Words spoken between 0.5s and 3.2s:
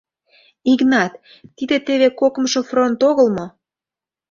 Игнат, тиде теве кокымшо фронт